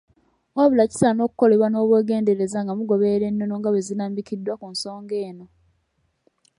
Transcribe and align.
Wabula 0.55 0.83
kisaana 0.91 1.21
okukolebwa 1.23 1.67
n'obwegendereza 1.69 2.57
nga 2.61 2.73
mugoberera 2.77 3.25
ennono 3.27 3.53
nga 3.57 3.69
bwezirambikiddwa 3.71 4.53
ku 4.61 4.65
nsonga 4.73 5.15
eno. 5.29 5.45